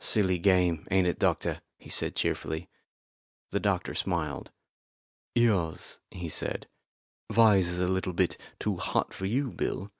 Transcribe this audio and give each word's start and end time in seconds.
"Silly 0.00 0.38
game, 0.38 0.88
ain't 0.90 1.06
it, 1.06 1.18
doctor?" 1.18 1.60
he 1.76 1.90
said 1.90 2.16
cheerfully. 2.16 2.70
The 3.50 3.60
doctor 3.60 3.94
smiled. 3.94 4.50
"Yes," 5.34 5.98
he 6.10 6.30
said, 6.30 6.66
"Vyse 7.30 7.72
is 7.72 7.78
a 7.80 8.12
bit 8.14 8.38
too 8.58 8.78
hot 8.78 9.12
for 9.12 9.26
you, 9.26 9.50
Bill." 9.50 9.92